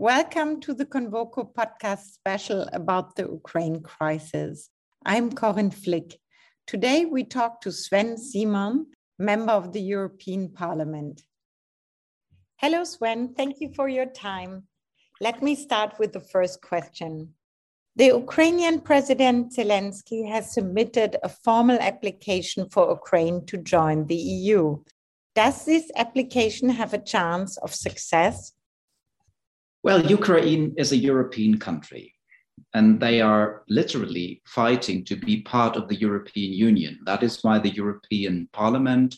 [0.00, 4.70] Welcome to the Convoco podcast special about the Ukraine crisis.
[5.04, 6.20] I'm Corinne Flick.
[6.68, 8.86] Today we talk to Sven Simon,
[9.18, 11.22] member of the European Parliament.
[12.58, 13.34] Hello, Sven.
[13.34, 14.68] Thank you for your time.
[15.20, 17.34] Let me start with the first question.
[17.96, 24.78] The Ukrainian President Zelensky has submitted a formal application for Ukraine to join the EU.
[25.34, 28.52] Does this application have a chance of success?
[29.84, 32.12] Well, Ukraine is a European country,
[32.74, 36.98] and they are literally fighting to be part of the European Union.
[37.06, 39.14] That is why the European Parliament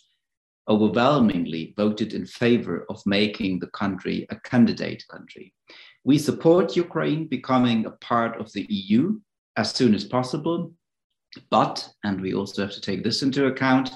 [0.68, 5.54] overwhelmingly voted in favor of making the country a candidate country.
[6.04, 9.18] We support Ukraine becoming a part of the EU
[9.56, 10.74] as soon as possible,
[11.50, 13.90] but, and we also have to take this into account,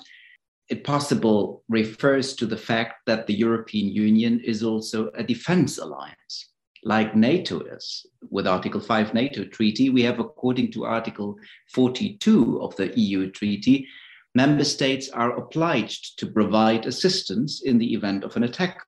[0.70, 6.53] it possible refers to the fact that the European Union is also a defense alliance
[6.84, 8.06] like NATO is.
[8.30, 11.36] With Article 5 NATO treaty, we have, according to Article
[11.72, 13.88] 42 of the EU treaty,
[14.34, 18.84] member states are obliged to provide assistance in the event of an attack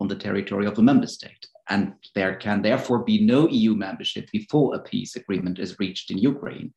[0.00, 1.46] on the territory of a member state.
[1.68, 6.18] And there can therefore be no EU membership before a peace agreement is reached in
[6.18, 6.74] Ukraine.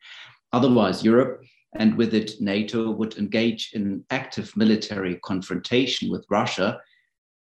[0.53, 1.43] Otherwise, Europe
[1.77, 6.79] and with it NATO would engage in active military confrontation with Russia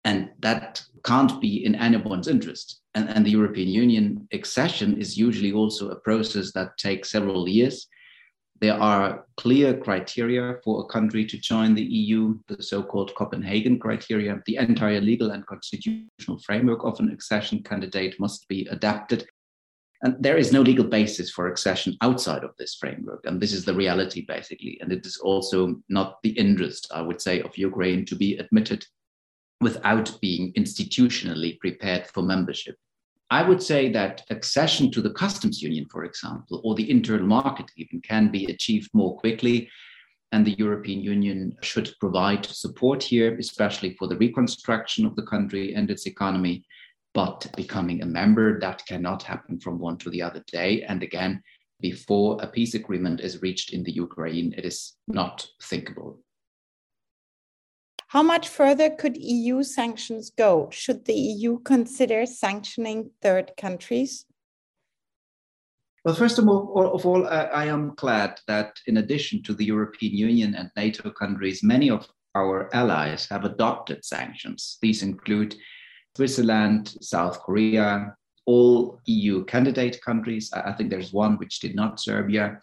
[0.08, 2.80] and that can't be in anyone's interest.
[2.96, 7.88] And, and the European Union accession is usually also a process that takes several years.
[8.62, 13.80] There are clear criteria for a country to join the EU, the so called Copenhagen
[13.80, 14.42] criteria.
[14.46, 19.28] The entire legal and constitutional framework of an accession candidate must be adapted.
[20.04, 23.26] And there is no legal basis for accession outside of this framework.
[23.26, 24.78] And this is the reality, basically.
[24.80, 28.86] And it is also not the interest, I would say, of Ukraine to be admitted
[29.62, 32.76] without being institutionally prepared for membership.
[33.30, 37.70] I would say that accession to the customs union, for example, or the internal market
[37.76, 39.70] even can be achieved more quickly.
[40.32, 45.74] And the European Union should provide support here, especially for the reconstruction of the country
[45.74, 46.66] and its economy.
[47.14, 50.84] But becoming a member, that cannot happen from one to the other day.
[50.84, 51.42] And again,
[51.80, 56.20] before a peace agreement is reached in the Ukraine, it is not thinkable.
[58.08, 60.70] How much further could EU sanctions go?
[60.72, 64.26] Should the EU consider sanctioning third countries?
[66.06, 70.14] Well, first of all, of all I am glad that in addition to the European
[70.14, 74.78] Union and NATO countries, many of our allies have adopted sanctions.
[74.82, 75.56] These include
[76.16, 78.16] Switzerland, South Korea,
[78.46, 80.50] all EU candidate countries.
[80.54, 82.60] I think there's one which did not, Serbia,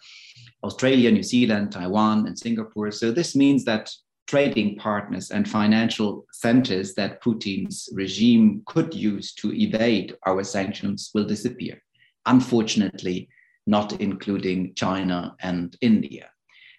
[0.63, 2.89] Australia, New Zealand, Taiwan, and Singapore.
[2.89, 3.91] So this means that
[4.27, 11.25] trading partners and financial centers that Putin's regime could use to evade our sanctions will
[11.25, 11.81] disappear.
[12.25, 13.29] Unfortunately,
[13.67, 16.29] not including China and India.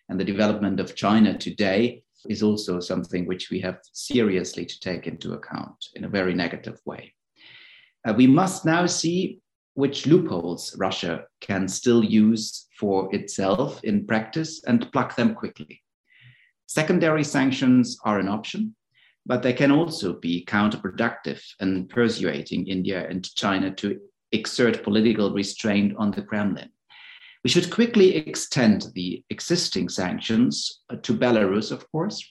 [0.08, 5.06] And the development of China today is also something which we have seriously to take
[5.06, 7.12] into account in a very negative way.
[8.06, 9.40] Uh, we must now see
[9.74, 15.82] which loopholes Russia can still use for itself in practice and plug them quickly.
[16.66, 18.74] Secondary sanctions are an option,
[19.24, 24.00] but they can also be counterproductive in persuading India and China to
[24.32, 26.70] exert political restraint on the Kremlin.
[27.44, 32.24] We should quickly extend the existing sanctions to Belarus, of course.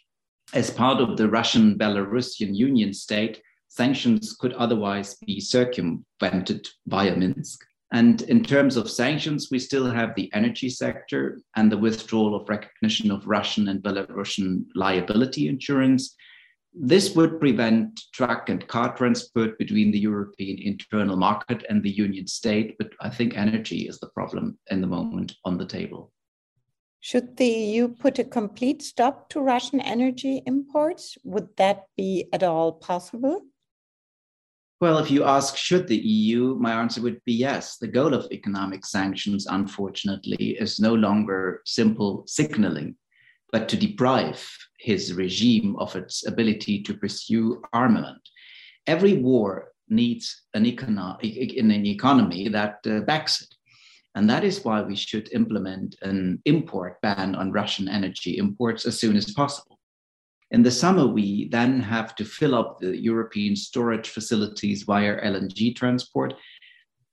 [0.54, 7.66] As part of the Russian Belarusian Union state, sanctions could otherwise be circumvented via Minsk.
[7.92, 12.50] And in terms of sanctions, we still have the energy sector and the withdrawal of
[12.50, 16.16] recognition of Russian and Belarusian liability insurance.
[16.74, 22.28] This would prevent truck and car transport between the European internal market and the Union
[22.28, 26.12] state, but I think energy is the problem in the moment on the table.
[27.00, 31.18] Should the EU put a complete stop to Russian energy imports?
[31.24, 33.44] Would that be at all possible?
[34.86, 37.78] Well, if you ask, should the EU, my answer would be yes.
[37.78, 42.96] The goal of economic sanctions, unfortunately, is no longer simple signaling,
[43.52, 48.22] but to deprive his regime of its ability to pursue armament.
[48.86, 51.18] Every war needs an, econo-
[51.60, 53.56] an economy that uh, backs it.
[54.14, 59.00] And that is why we should implement an import ban on Russian energy imports as
[59.00, 59.75] soon as possible.
[60.56, 65.76] In the summer, we then have to fill up the European storage facilities via LNG
[65.76, 66.34] transport.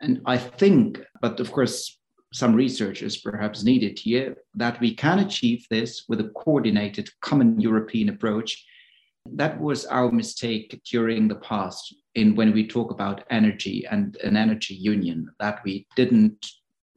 [0.01, 1.99] And I think, but of course,
[2.33, 7.59] some research is perhaps needed here, that we can achieve this with a coordinated common
[7.59, 8.65] European approach
[9.31, 14.37] That was our mistake during the past in when we talk about energy and an
[14.37, 16.45] energy union, that we didn't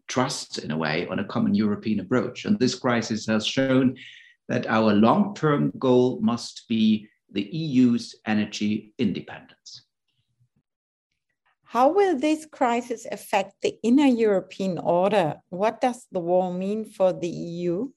[0.08, 2.46] trust in a way on a common European approach.
[2.46, 3.96] And this crisis has shown
[4.48, 9.86] that our long-term goal must be the EU's energy independence.
[11.64, 15.36] How will this crisis affect the inner European order?
[15.50, 17.90] What does the war mean for the EU?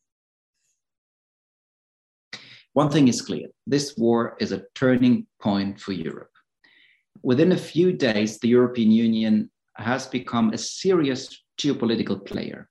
[2.73, 6.31] One thing is clear this war is a turning point for Europe.
[7.23, 12.69] Within a few days, the European Union has become a serious geopolitical player.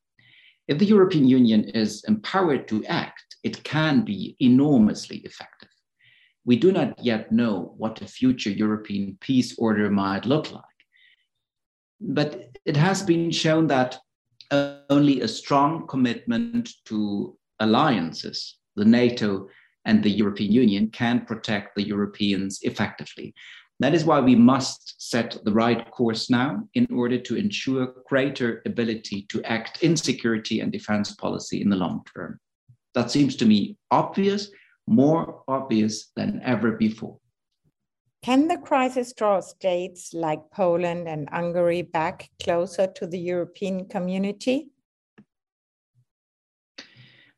[0.68, 5.69] If the European Union is empowered to act, it can be enormously effective.
[6.45, 10.63] We do not yet know what a future European peace order might look like.
[12.00, 13.98] But it has been shown that
[14.51, 19.50] only a strong commitment to alliances, the NATO
[19.86, 23.33] and the European Union, can protect the Europeans effectively.
[23.80, 28.62] That is why we must set the right course now in order to ensure greater
[28.66, 32.40] ability to act in security and defense policy in the long term.
[32.98, 34.50] That seems to me obvious,
[34.88, 37.20] more obvious than ever before.
[38.24, 44.72] Can the crisis draw states like Poland and Hungary back closer to the European community?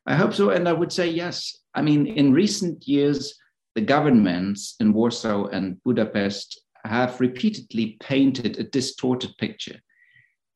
[0.06, 0.52] I hope so.
[0.52, 1.58] And I would say yes.
[1.76, 3.38] I mean, in recent years,
[3.76, 9.82] the governments in Warsaw and Budapest have repeatedly painted a distorted picture.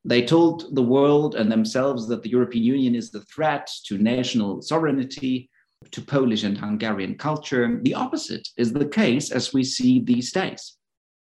[0.05, 4.61] They told the world and themselves that the European Union is the threat to national
[4.61, 5.49] sovereignty,
[5.91, 7.79] to Polish and Hungarian culture.
[7.81, 10.77] The opposite is the case as we see these days.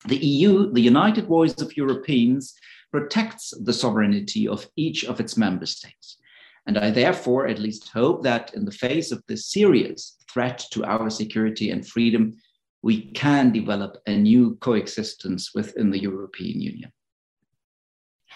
[0.06, 2.55] The EU, the united voice of Europeans,
[2.93, 6.19] protects the sovereignty of each of its member states.
[6.67, 10.84] And I therefore at least hope that in the face of this serious threat to
[10.84, 12.34] our security and freedom,
[12.82, 16.93] we can develop a new coexistence within the European Union.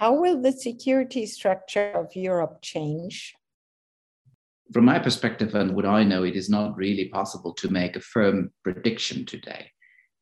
[0.00, 3.35] How will the security structure of Europe change?
[4.73, 8.00] From my perspective and what I know, it is not really possible to make a
[8.00, 9.70] firm prediction today.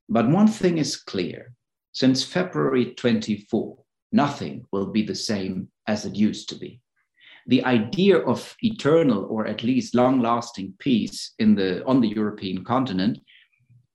[0.08, 1.52] But one thing is clear
[1.92, 3.78] since February 24,
[4.10, 6.80] nothing will be the same as it used to be
[7.46, 13.18] the idea of eternal or at least long-lasting peace in the on the European continent,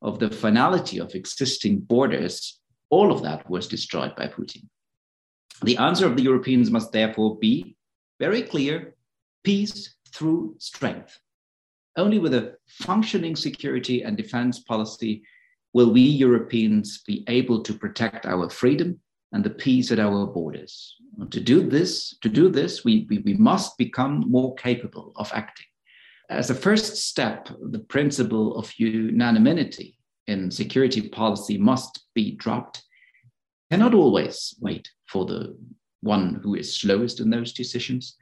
[0.01, 4.63] of the finality of existing borders, all of that was destroyed by Putin.
[5.61, 7.75] The answer of the Europeans must therefore be
[8.19, 8.95] very clear:
[9.43, 11.19] peace through strength.
[11.95, 15.23] Only with a functioning security and defense policy
[15.73, 18.99] will we Europeans be able to protect our freedom
[19.31, 20.95] and the peace at our borders.
[21.19, 25.31] And To do this, to do this, we, we, we must become more capable of
[25.33, 25.65] acting.
[26.29, 29.97] As a first step, the principle of unanimity
[30.27, 32.83] in security policy must be dropped.
[33.73, 35.57] Cannot always wait for the
[36.01, 38.15] one who is slowest in those decisions.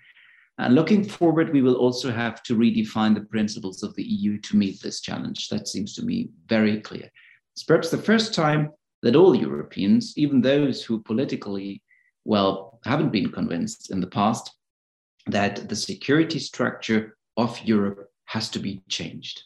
[0.58, 4.56] And looking forward, we will also have to redefine the principles of the EU to
[4.56, 5.50] meet this challenge.
[5.50, 7.12] That seems to me very clear.
[7.54, 8.72] It's perhaps the first time
[9.04, 11.82] that all Europeans, even those who politically,
[12.24, 14.56] well, haven't been convinced in the past,
[15.28, 19.44] that the security structure of Europe has to be changed.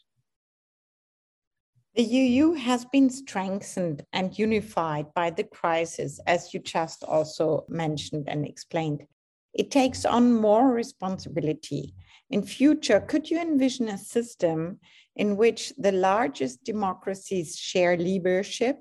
[1.95, 8.27] The EU has been strengthened and unified by the crisis, as you just also mentioned
[8.27, 9.07] and explained.
[9.53, 11.95] It takes on more responsibility.
[12.29, 14.81] In future, could you envision a system
[15.15, 18.77] in which the largest democracies share leadership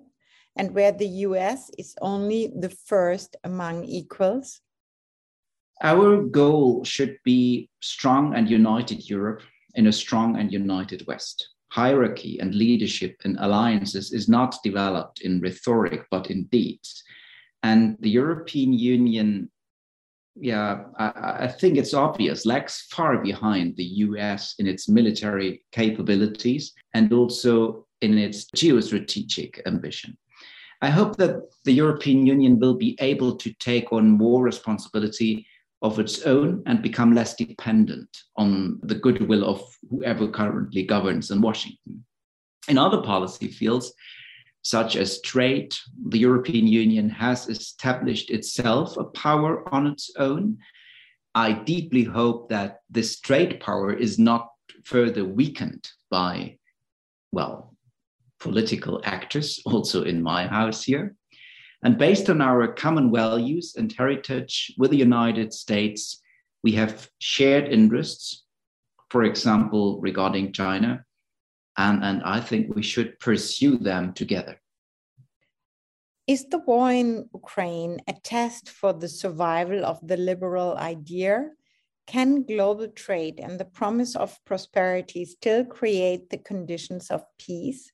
[0.56, 4.60] and where the US is only the first among equals?
[5.80, 9.42] Our goal should be strong and united Europe
[9.76, 11.53] in a strong and united West.
[11.74, 17.02] Hierarchy and leadership in alliances is not developed in rhetoric, but in deeds.
[17.64, 19.50] And the European Union,
[20.36, 26.72] yeah, I, I think it's obvious, lags far behind the US in its military capabilities
[26.92, 30.16] and also in its geostrategic ambition.
[30.80, 35.44] I hope that the European Union will be able to take on more responsibility
[35.84, 41.42] of its own and become less dependent on the goodwill of whoever currently governs in
[41.42, 42.02] Washington.
[42.68, 43.92] In other policy fields,
[44.62, 45.74] such as trade,
[46.08, 50.56] the European Union has established itself a power on its own.
[51.34, 54.48] I deeply hope that this trade power is not
[54.84, 56.56] further weakened by,
[57.30, 57.74] well,
[58.40, 61.14] political actors, also in my house here.
[61.84, 66.22] And based on our common values and heritage with the United States,
[66.62, 68.44] we have shared interests,
[69.10, 71.04] for example, regarding China.
[71.76, 74.58] And, and I think we should pursue them together.
[76.26, 81.50] Is the war in Ukraine a test for the survival of the liberal idea?
[82.06, 87.92] Can global trade and the promise of prosperity still create the conditions of peace?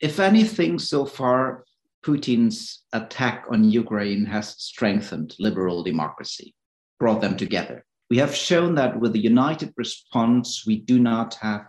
[0.00, 1.64] If anything, so far,
[2.04, 6.54] Putin's attack on Ukraine has strengthened liberal democracy,
[6.98, 7.84] brought them together.
[8.08, 11.66] We have shown that with a united response, we do not have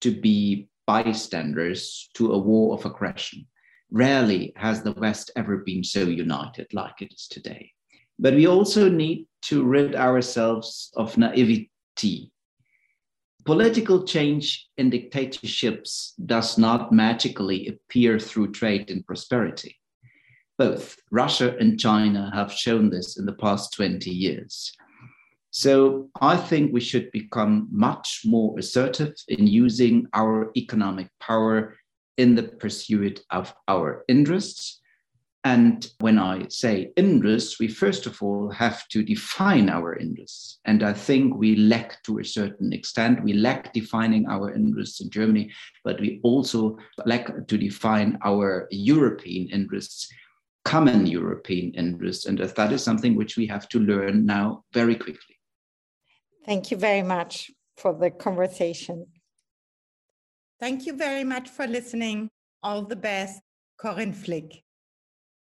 [0.00, 3.46] to be bystanders to a war of aggression.
[3.90, 7.72] Rarely has the West ever been so united like it is today.
[8.18, 12.31] But we also need to rid ourselves of naivety.
[13.44, 19.76] Political change in dictatorships does not magically appear through trade and prosperity.
[20.58, 24.72] Both Russia and China have shown this in the past 20 years.
[25.50, 31.76] So I think we should become much more assertive in using our economic power
[32.16, 34.81] in the pursuit of our interests
[35.44, 40.60] and when I say interests, we first of all have to define our interests.
[40.64, 45.10] And I think we lack to a certain extent, we lack defining our interests in
[45.10, 45.50] Germany,
[45.82, 50.08] but we also lack to define our European interests,
[50.64, 52.26] common European interests.
[52.26, 55.40] And that is something which we have to learn now very quickly.
[56.46, 59.06] Thank you very much for the conversation.
[60.60, 62.30] Thank you very much for listening.
[62.62, 63.40] All the best,
[63.76, 64.61] Corinne Flick.